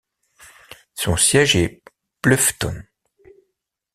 [0.95, 1.83] Son siège est
[2.23, 2.83] Bluffton.